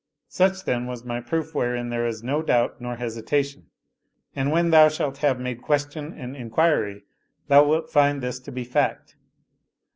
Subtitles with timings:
[0.29, 3.67] Such, then, was my proof wherein there is no doubt nor hesitation;
[4.35, 7.03] and when thou shalt have made question and inquiry
[7.49, 9.15] thou wilt find this to be fact."